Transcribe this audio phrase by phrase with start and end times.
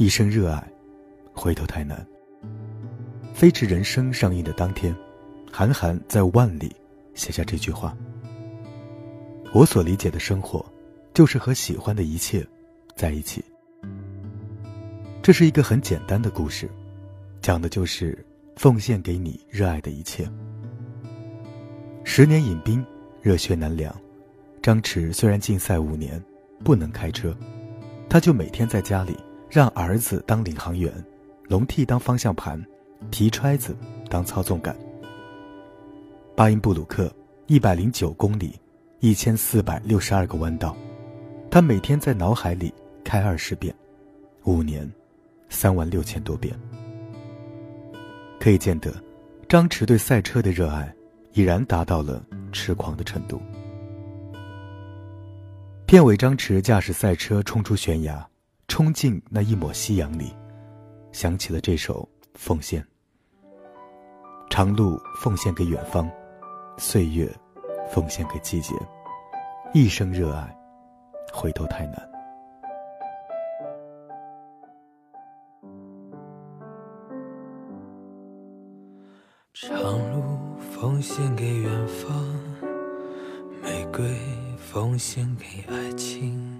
[0.00, 0.66] 一生热爱，
[1.34, 1.98] 回头太难。
[3.34, 4.96] 《飞驰人生》上映的当天，
[5.52, 6.74] 韩寒在万里
[7.12, 7.94] 写下这句话
[9.52, 10.64] ：“我所理解的生活，
[11.12, 12.42] 就是和喜欢的一切
[12.96, 13.44] 在一起。”
[15.20, 16.66] 这是一个很简单的故事，
[17.42, 18.24] 讲的就是
[18.56, 20.26] 奉献给你热爱的一切。
[22.04, 22.82] 十年饮冰，
[23.20, 23.94] 热血难凉。
[24.62, 26.18] 张弛虽然禁赛五年，
[26.64, 27.36] 不能开车，
[28.08, 29.14] 他就每天在家里
[29.50, 30.92] 让儿子当领航员，
[31.48, 32.64] 龙替当方向盘，
[33.10, 33.76] 皮揣子
[34.08, 34.76] 当操纵杆。
[36.36, 37.12] 巴音布鲁克
[37.48, 38.58] 一百零九公里，
[39.00, 40.76] 一千四百六十二个弯道，
[41.50, 43.74] 他每天在脑海里开二十遍，
[44.44, 44.90] 五年。
[45.52, 46.56] 三万六千多遍，
[48.38, 48.94] 可以见得，
[49.48, 50.94] 张弛对赛车的热爱
[51.32, 53.42] 已然达到了痴狂的程度。
[55.86, 58.24] 片尾，张弛驾驶赛车冲出悬崖，
[58.80, 60.34] 冲进那一抹夕阳里，
[61.12, 62.82] 想起了这首《奉献》。
[64.48, 66.10] 长路奉献给远方，
[66.78, 67.30] 岁月
[67.90, 68.74] 奉献给季节，
[69.74, 70.58] 一生热爱，
[71.30, 72.10] 回头太难。
[79.52, 79.70] 长
[80.10, 82.16] 路奉献给远方，
[83.62, 84.16] 玫瑰
[84.56, 86.59] 奉献给爱情。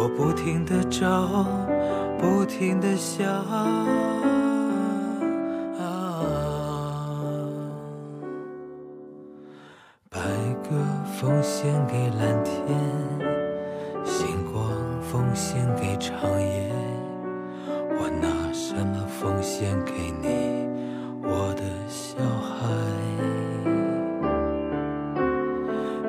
[0.00, 1.44] 我不停的找，
[2.20, 3.26] 不停的想。
[10.08, 10.20] 白
[10.62, 10.70] 鸽
[11.20, 12.78] 奉献给蓝天，
[14.04, 14.62] 星光
[15.02, 16.70] 奉献给长夜。
[17.98, 20.68] 我拿什么奉献给你，
[21.24, 22.68] 我的小孩？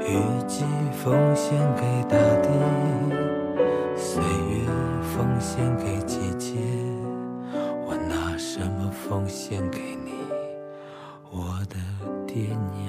[0.08, 0.14] 雨
[0.46, 0.64] 季
[1.04, 2.18] 奉献给大
[9.10, 10.12] 奉献给你，
[11.32, 11.78] 我的
[12.28, 12.89] 爹娘？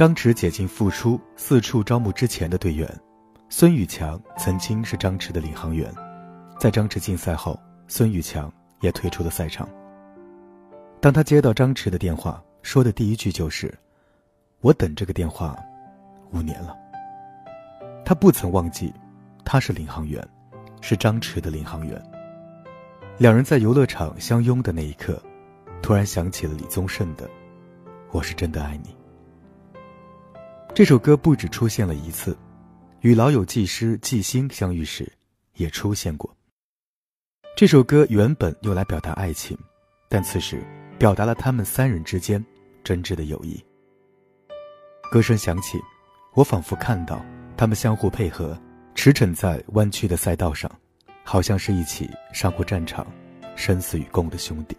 [0.00, 2.88] 张弛解禁复出，四处招募之前的队员。
[3.50, 5.94] 孙宇强曾经是张弛的领航员，
[6.58, 8.50] 在张弛禁赛后，孙宇强
[8.80, 9.68] 也退出了赛场。
[11.02, 13.78] 当他接到张弛的电话，说的第一句就是
[14.62, 15.54] ：“我等这个电话
[16.32, 16.74] 五年了。”
[18.02, 18.90] 他不曾忘记，
[19.44, 20.26] 他是领航员，
[20.80, 22.02] 是张弛的领航员。
[23.18, 25.22] 两人在游乐场相拥的那一刻，
[25.82, 27.26] 突然想起了李宗盛的
[28.12, 28.88] 《我是真的爱你》。
[30.72, 32.36] 这首歌不止出现了一次，
[33.00, 35.10] 与老友技师季星相遇时
[35.56, 36.34] 也出现过。
[37.56, 39.58] 这首歌原本用来表达爱情，
[40.08, 40.62] 但此时
[40.96, 42.42] 表达了他们三人之间
[42.84, 43.62] 真挚的友谊。
[45.10, 45.78] 歌声响起，
[46.34, 47.20] 我仿佛看到
[47.56, 48.56] 他们相互配合，
[48.94, 50.70] 驰骋在弯曲的赛道上，
[51.24, 53.04] 好像是一起上过战场、
[53.56, 54.76] 生死与共的兄弟。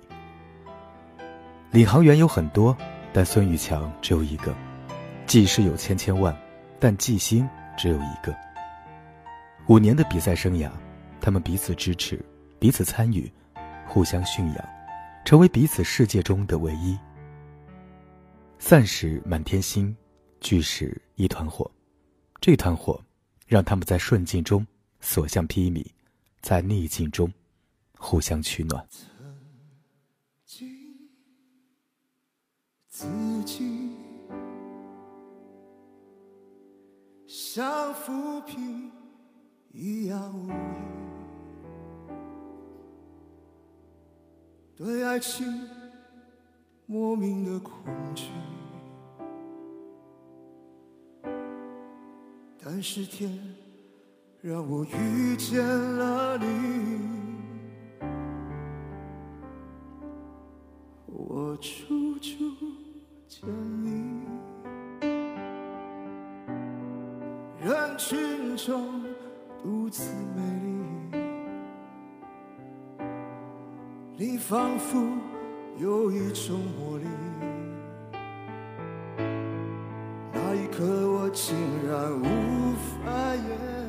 [1.70, 2.76] 领航员有很多，
[3.12, 4.54] 但孙玉强只有一个；
[5.32, 6.38] 技师有千千万，
[6.78, 7.48] 但季星
[7.78, 8.36] 只有一个。
[9.70, 10.70] 五年的比赛生涯，
[11.22, 12.22] 他们彼此支持，
[12.60, 13.32] 彼此参与，
[13.88, 14.70] 互相驯养，
[15.24, 17.00] 成为彼此世界中的唯一。
[18.60, 19.96] 散时满天星。
[20.42, 21.72] 聚时一团火，
[22.42, 23.02] 这团火
[23.48, 24.68] 让他们在顺境中
[25.00, 25.86] 所向披靡，
[26.42, 27.32] 在逆境中
[27.98, 28.86] 互相取暖。
[28.90, 29.00] 曾
[30.46, 30.68] 经，
[32.90, 33.08] 自
[33.46, 33.96] 己
[37.34, 38.92] 像浮萍
[39.72, 40.54] 一样无依，
[44.76, 45.66] 对爱情
[46.86, 47.74] 莫名的恐
[48.14, 48.26] 惧。
[52.62, 53.40] 但是天
[54.42, 56.91] 让我遇见了你，
[75.78, 77.06] 有一种魔力。
[80.34, 81.56] 那一刻，我竟
[81.88, 83.81] 然无法言。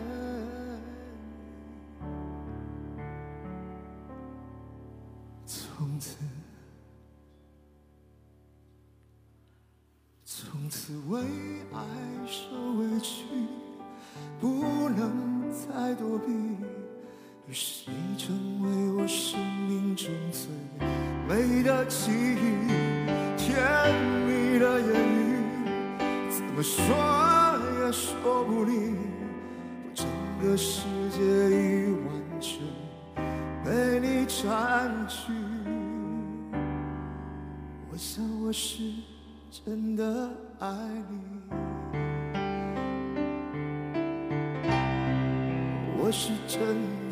[30.43, 32.59] 整个世界已完全
[33.65, 35.33] 被你占据。
[37.89, 38.83] 我想我是
[39.53, 40.29] 真的
[40.59, 40.67] 爱
[41.09, 41.17] 你，
[45.97, 46.59] 我是真
[47.09, 47.12] 的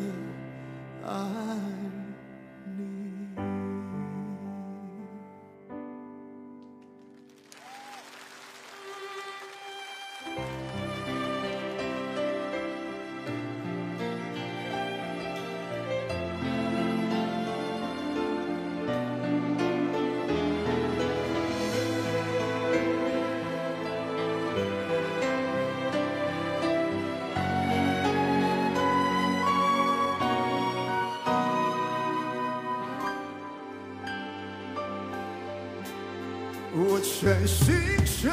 [37.21, 38.31] 全心全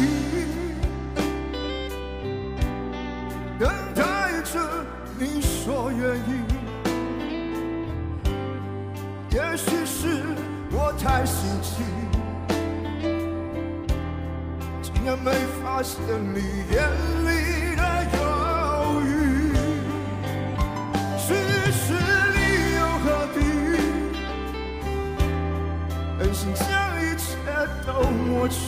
[0.00, 0.46] 意。
[3.58, 4.58] 等待着
[5.18, 6.42] 你说愿意，
[9.32, 10.24] 也许是
[10.70, 11.84] 我太心急，
[14.80, 15.30] 竟然没
[15.62, 16.00] 发现
[16.34, 16.38] 你
[16.72, 16.88] 眼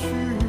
[0.05, 0.44] 去，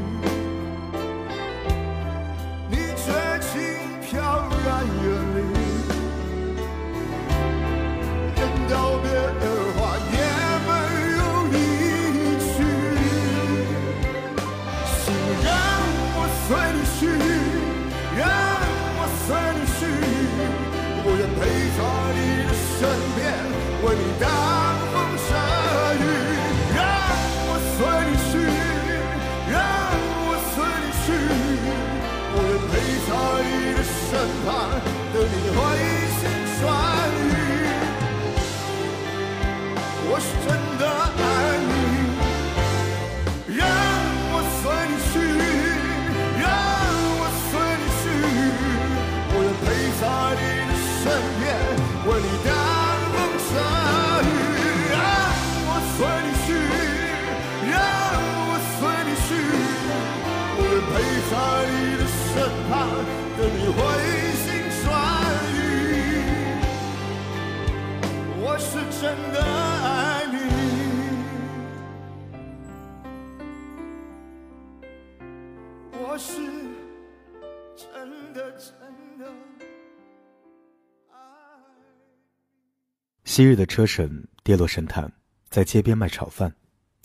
[69.06, 69.40] 真的
[69.84, 70.38] 爱你。
[75.92, 76.34] 我是
[77.76, 78.74] 真的真
[79.20, 79.32] 的
[81.12, 81.18] 爱。
[83.26, 85.14] 昔日的车神跌落神坛，
[85.52, 86.52] 在街边卖炒饭，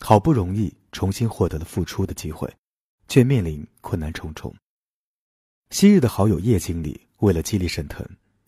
[0.00, 2.50] 好不容易重新获得了复出的机会，
[3.08, 4.54] 却面临困难重重。
[5.68, 8.02] 昔日的好友叶经理为了激励沈腾，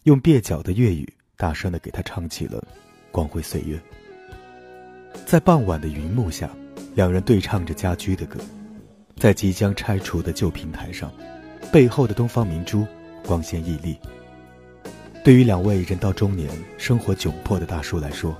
[0.05, 1.07] 用蹩脚的粤语
[1.37, 2.59] 大声的给他唱起了
[3.13, 3.77] 《光辉岁月》。
[5.25, 6.51] 在傍晚的云幕下，
[6.95, 8.41] 两人对唱着家居的歌，
[9.17, 11.13] 在即将拆除的旧平台上，
[11.71, 12.85] 背后的东方明珠
[13.25, 13.97] 光鲜屹立。
[15.23, 18.37] 对于两位人到中年、生活窘迫的大叔来说，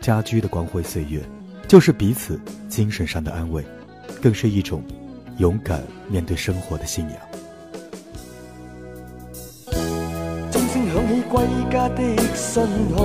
[0.00, 1.20] 家居的光辉岁月，
[1.68, 3.64] 就是彼此精神上的安慰，
[4.20, 4.82] 更是一种
[5.38, 7.18] 勇敢面对生活的信仰。
[10.50, 11.40] 钟声响起归
[11.70, 12.62] 家的信
[12.96, 13.04] 号，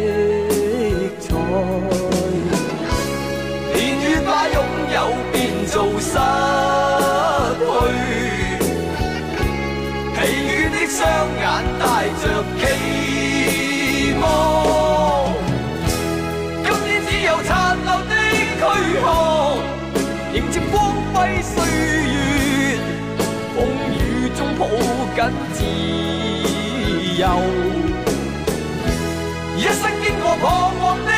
[29.57, 30.43] 一生经过彷
[30.79, 31.11] 徨的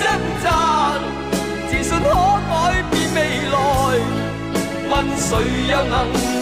[0.00, 0.02] 挣
[0.42, 0.46] 扎，
[1.68, 2.06] 自信可
[2.48, 2.50] 改
[2.90, 3.18] 变未
[3.50, 3.56] 来，
[4.90, 5.28] 问谁
[5.68, 5.94] 又能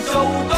[0.06, 0.12] 做
[0.48, 0.57] 到？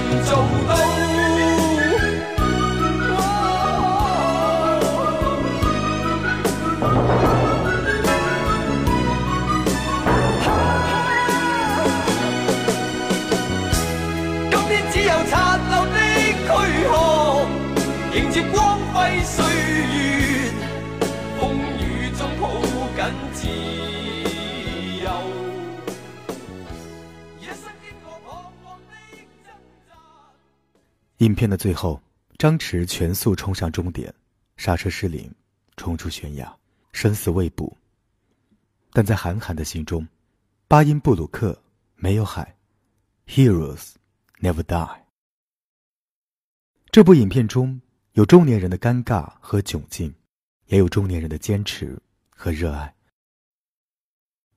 [31.21, 32.01] 影片的最后，
[32.39, 34.11] 张弛全速冲上终点，
[34.57, 35.31] 刹车失灵，
[35.77, 36.51] 冲出悬崖，
[36.93, 37.77] 生死未卜。
[38.91, 40.07] 但在韩寒的心中，
[40.67, 41.61] 巴音布鲁克
[41.95, 42.57] 没有海
[43.27, 43.91] ，Heroes
[44.39, 44.99] never die。
[46.89, 47.79] 这部影片中
[48.13, 50.11] 有中年人的尴尬和窘境，
[50.65, 52.01] 也有中年人的坚持
[52.31, 52.91] 和热爱。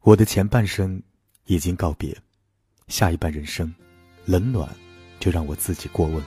[0.01, 1.03] 我的前半生
[1.45, 2.17] 已经告别，
[2.89, 3.71] 下一半人生，
[4.25, 4.67] 冷暖
[5.21, 6.25] 就让我自己过问。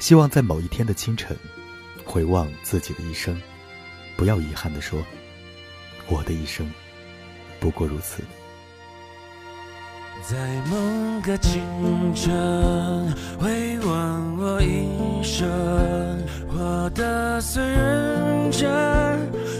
[0.00, 1.36] 希望在某一天的清晨，
[2.04, 3.38] 回望自己的一生，
[4.16, 4.98] 不要遗憾地说。
[6.08, 6.68] 我的一生
[7.60, 8.24] 不过如此。
[10.28, 11.62] 在某个清
[12.14, 15.46] 晨，回望我一生，
[16.48, 18.68] 活得虽认真，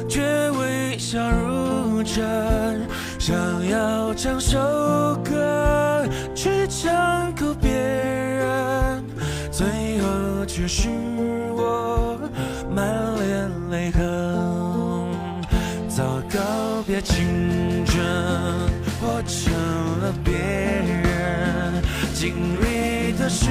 [0.09, 2.89] 却微笑如真。
[3.19, 4.59] 想要唱首
[5.23, 8.20] 歌去唱哭别人，
[10.61, 10.91] 却是
[11.57, 12.21] 我
[12.71, 12.85] 满
[13.19, 14.03] 脸泪痕。
[15.89, 18.05] 早告别青春，
[19.01, 19.55] 活成
[20.03, 23.49] 了别人经历的事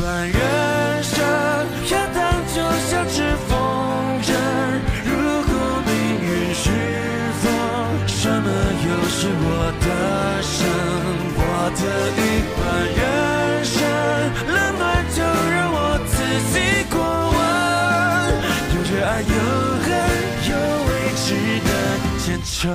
[0.00, 1.18] 半人生，
[1.90, 2.30] 要当。
[2.52, 2.56] 就
[2.90, 3.52] 像只风
[4.22, 4.28] 筝，
[5.04, 5.10] 如
[5.44, 5.52] 果
[5.86, 6.64] 命运是
[7.40, 7.46] 风，
[8.08, 8.48] 什么
[8.82, 9.46] 又是我
[9.78, 9.86] 的
[10.42, 10.58] 生？
[11.36, 11.40] 我
[11.78, 11.82] 的
[12.18, 12.20] 一
[12.58, 12.60] 半
[12.98, 13.00] 人
[13.64, 13.78] 生，
[14.48, 14.82] 冷暖
[15.14, 15.78] 就让我
[16.10, 16.12] 自
[16.50, 16.54] 己
[16.90, 16.98] 过
[17.30, 17.38] 问。
[18.74, 19.30] 有热爱，有
[19.84, 19.88] 恨，
[20.50, 20.52] 有
[20.88, 21.24] 未知
[21.64, 21.70] 的
[22.18, 22.66] 前程。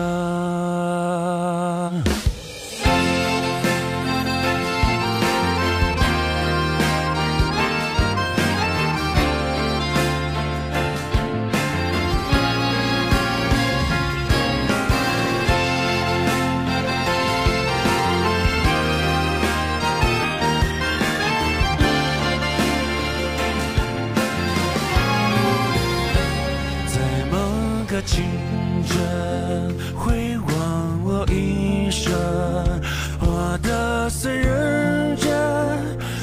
[34.06, 35.32] 我虽认真，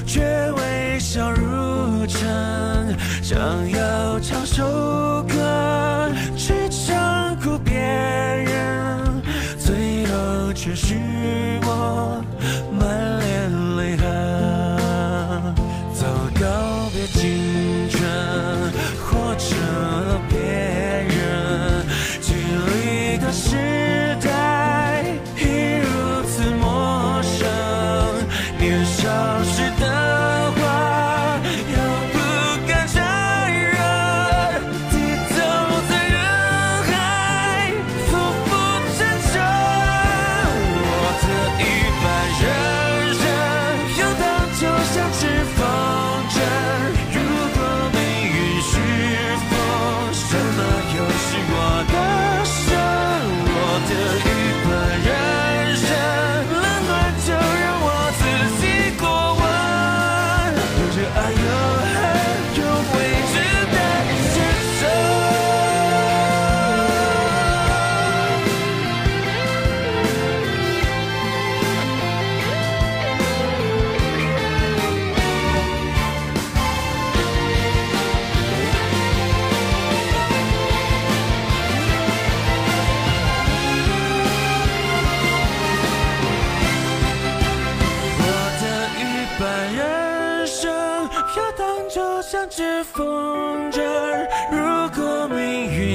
[0.07, 2.21] 却微笑如常。
[3.21, 9.21] 想要唱首歌去唱哭别人，
[9.59, 10.95] 最后却是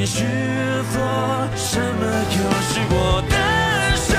[0.10, 0.24] 是
[0.84, 0.96] 风，
[1.54, 2.96] 什么又是我
[3.28, 3.36] 的
[3.98, 4.16] 生？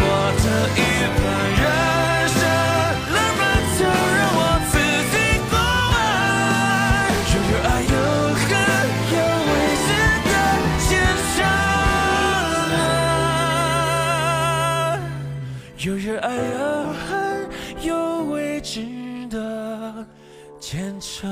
[0.00, 0.06] 我
[0.38, 0.46] 的
[0.78, 0.80] 一
[1.18, 1.20] 半
[1.58, 1.62] 人
[2.38, 2.40] 生，
[3.12, 3.42] 冷暖
[3.76, 3.80] 就
[4.14, 4.72] 让我自
[5.10, 5.14] 己
[5.50, 5.52] 过
[5.90, 5.96] 问。
[7.34, 7.98] 有热爱，有
[8.38, 8.46] 恨，
[9.10, 9.18] 有
[9.50, 9.52] 未
[9.82, 9.90] 知
[10.28, 10.30] 的
[10.86, 10.86] 前
[11.34, 11.36] 程。
[15.82, 16.62] 有热爱，有
[17.08, 17.10] 恨，
[17.82, 17.90] 有
[18.30, 18.70] 未知
[19.30, 19.34] 的。
[20.60, 21.26] 前程。